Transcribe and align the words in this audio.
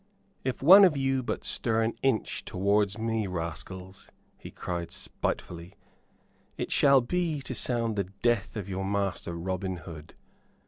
"If 0.43 0.63
one 0.63 0.83
of 0.83 0.97
you 0.97 1.21
but 1.21 1.45
stir 1.45 1.83
an 1.83 1.93
inch 2.01 2.43
towards 2.43 2.97
me, 2.97 3.27
rascals," 3.27 4.09
he 4.39 4.49
cried, 4.49 4.91
spitefully, 4.91 5.75
"it 6.57 6.71
shall 6.71 7.01
be 7.01 7.39
to 7.43 7.53
sound 7.53 7.95
the 7.95 8.05
death 8.05 8.55
of 8.55 8.67
your 8.67 8.83
master 8.83 9.35
Robin 9.35 9.77
Hood. 9.77 10.15